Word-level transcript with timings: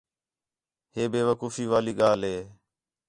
ہِے 0.93 1.03
بے 1.11 1.21
وقوفے 1.27 1.65
والی 1.71 1.93
ڳالھ 1.99 2.23
ہِے 2.29 2.37